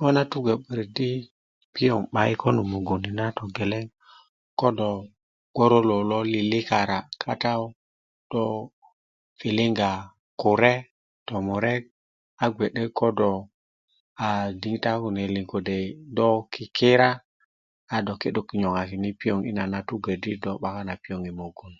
ŋo 0.00 0.08
na 0.16 0.22
tugo'borik 0.30 0.90
di 0.98 1.10
piyoŋ 1.74 2.02
'bayi 2.12 2.34
konul 2.42 2.68
mugun 2.72 3.00
ni 3.04 3.10
na 3.18 3.26
togeleŋ 3.36 3.86
ko 4.58 4.68
do 4.78 4.90
gboro 5.54 5.78
lowu 5.88 6.04
lo 6.10 6.18
lilikara 6.32 6.98
katawu 7.22 7.66
do 8.32 8.44
piliga 9.38 9.90
kure 10.40 10.74
tomure 11.26 11.74
a 12.42 12.44
ge'de 12.56 12.82
ko 12.98 13.06
do 13.18 13.30
aa 14.24 14.42
diŋitan 14.60 14.96
kune 15.02 15.22
liŋ 15.34 15.46
do 16.16 16.28
kikira 16.52 17.10
a 17.94 17.96
do 18.06 18.12
ki'duŋ 18.20 18.48
nyoŋakiki 18.60 19.10
piyoŋ 19.18 19.38
na 19.72 19.78
dugo 19.88 20.12
di 20.22 20.30
do 20.42 20.50
'bakanna 20.60 20.94
piyoŋ 21.02 21.20
yi 21.28 21.32
mugun 21.40 21.74